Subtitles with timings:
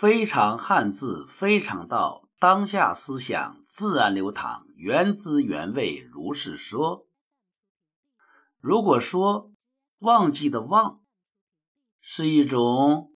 [0.00, 7.08] 非常汉字，非常道，当下思想自然流淌，原汁原味如是说。
[8.60, 9.50] 如果说
[9.98, 11.00] 忘记的忘
[11.98, 13.10] 是一种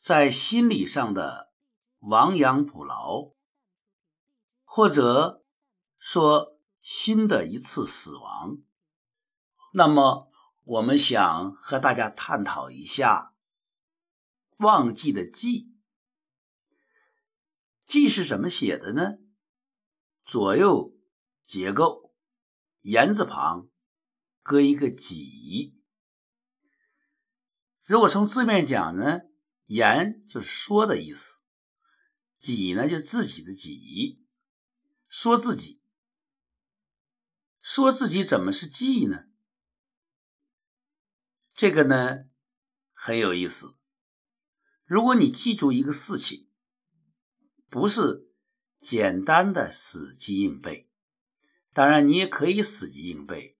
[0.00, 1.50] 在心理上的
[1.98, 3.32] 亡羊补牢，
[4.62, 5.42] 或者
[5.98, 8.58] 说新的一次死亡，
[9.72, 10.30] 那么
[10.62, 13.32] 我们想和大家探讨一下
[14.56, 15.74] “忘记”的“记
[17.86, 19.18] ”，“记”是怎么写的呢？
[20.24, 20.96] 左右
[21.44, 22.14] 结构，
[22.80, 23.68] 言字旁。
[24.48, 25.76] 搁一个己，
[27.82, 29.22] 如果从字面讲呢，
[29.64, 31.40] 言就是说的意思，
[32.38, 34.24] 己呢就自己的己，
[35.08, 35.82] 说自己，
[37.58, 39.24] 说自己怎么是记呢？
[41.52, 42.26] 这个呢
[42.92, 43.75] 很有意思。
[44.86, 46.48] 如果你记住一个事情，
[47.68, 48.30] 不是
[48.80, 50.88] 简单的死记硬背，
[51.72, 53.54] 当然你也可以死记硬背。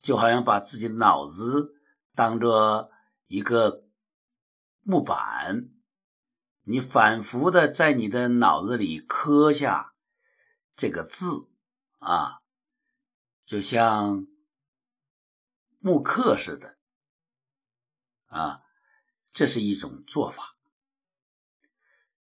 [0.00, 1.76] 就好像把自己的脑子
[2.12, 2.90] 当做
[3.28, 3.84] 一个
[4.80, 5.68] 木板，
[6.64, 9.94] 你反复的在你的脑子里刻下
[10.74, 11.48] 这个字
[12.00, 12.40] 啊，
[13.44, 14.26] 就像
[15.78, 16.78] 木刻似的
[18.26, 18.62] 啊，
[19.32, 20.51] 这是一种做法。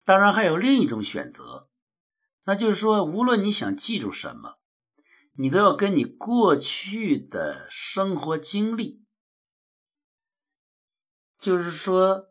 [0.09, 1.69] 当然还有另一种选择，
[2.45, 4.59] 那就是说，无论你想记住什么。
[5.35, 9.05] 你都要跟你过去的生活经历，
[11.39, 12.29] 就是说，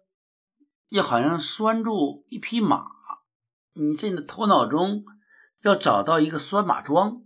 [0.89, 2.87] 要好像拴住一匹马，
[3.73, 5.05] 你在你的头脑中
[5.61, 7.21] 要找到一个拴马桩，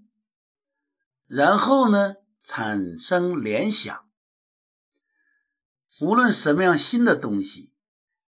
[1.27, 4.05] 然后呢产生联想。
[6.01, 7.70] 无论什么样新的东西，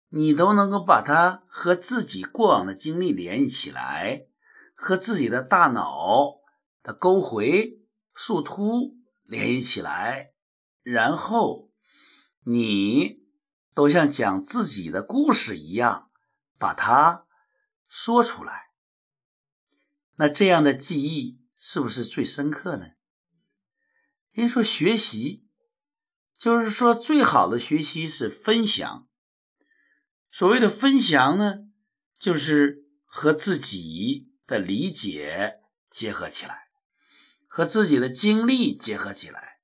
[0.09, 4.27] 你都能够把它和自己过往的经历联系起来，
[4.75, 6.39] 和自己的大脑
[6.83, 6.95] 的。
[6.95, 7.83] 勾回、
[8.15, 10.33] 树突联系起来，
[10.83, 11.71] 然后
[12.45, 13.19] 你
[13.75, 16.11] 都像讲自己的故事一样
[16.59, 17.27] 把它
[17.87, 18.71] 说出来。
[20.17, 22.93] 那这样的记忆是不是最深刻呢？
[24.33, 25.47] 人说学习，
[26.39, 29.08] 就是说最好的学习是分享。
[30.39, 31.65] 所谓的分享呢，
[32.17, 35.59] 就是和自己的理解
[35.91, 36.69] 结合起来。
[37.49, 39.59] 和自己的经历结合起来，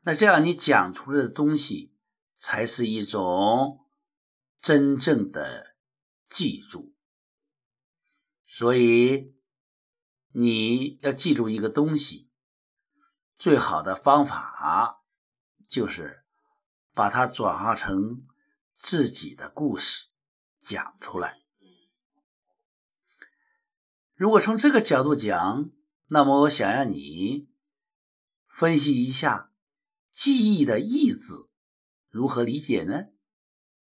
[0.00, 1.94] 那这样你讲出来的东西
[2.36, 3.86] 才是一种
[4.60, 5.76] 真正的
[6.28, 6.92] 记住。
[8.44, 9.36] 所以
[10.32, 12.28] 你要记住一个东西，
[13.36, 15.00] 最好的方法
[15.68, 16.24] 就是
[16.92, 18.26] 把它转化成
[18.78, 20.06] 自己的故事
[20.60, 21.38] 讲出来。
[24.14, 25.70] 如果从这个角度讲，
[26.06, 27.48] 那么，我想让你
[28.48, 29.52] 分析一下
[30.10, 31.50] “记忆”的“忆”字
[32.08, 33.04] 如何理解呢？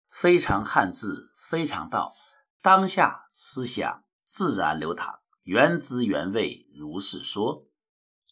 [0.09, 2.13] 非常汉字，非常道，
[2.61, 7.68] 当下思想自然流淌，原汁原味如是说。